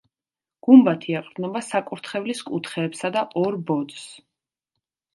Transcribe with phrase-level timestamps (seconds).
[0.67, 4.13] გუმბათი ეყრდნობა საკურთხევლის კუთხეებსა და ორ ბოძს.